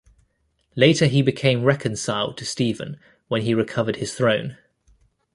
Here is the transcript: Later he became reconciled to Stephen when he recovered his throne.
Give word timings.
Later 0.75 1.05
he 1.05 1.21
became 1.21 1.61
reconciled 1.63 2.35
to 2.39 2.43
Stephen 2.45 2.99
when 3.27 3.43
he 3.43 3.53
recovered 3.53 3.97
his 3.97 4.15
throne. 4.15 4.57